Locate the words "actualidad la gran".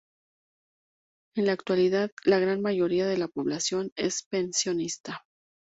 1.51-2.59